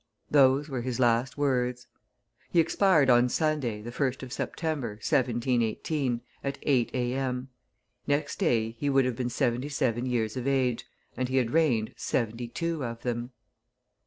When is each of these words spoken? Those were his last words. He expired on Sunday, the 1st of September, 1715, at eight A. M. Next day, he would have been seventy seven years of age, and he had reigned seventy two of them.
Those 0.31 0.67
were 0.67 0.81
his 0.81 0.99
last 0.99 1.37
words. 1.37 1.85
He 2.49 2.59
expired 2.59 3.11
on 3.11 3.29
Sunday, 3.29 3.83
the 3.83 3.91
1st 3.91 4.23
of 4.23 4.33
September, 4.33 4.93
1715, 4.93 6.21
at 6.43 6.57
eight 6.63 6.89
A. 6.95 7.13
M. 7.13 7.49
Next 8.07 8.39
day, 8.39 8.71
he 8.79 8.89
would 8.89 9.05
have 9.05 9.15
been 9.15 9.29
seventy 9.29 9.69
seven 9.69 10.07
years 10.07 10.35
of 10.35 10.47
age, 10.47 10.87
and 11.15 11.29
he 11.29 11.37
had 11.37 11.51
reigned 11.51 11.93
seventy 11.97 12.47
two 12.47 12.83
of 12.83 13.03
them. 13.03 13.29